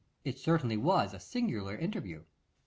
It 0.25 0.39
certainly 0.39 0.77
was 0.77 1.13
a 1.13 1.19
singular 1.19 1.77
interview. 1.77 2.23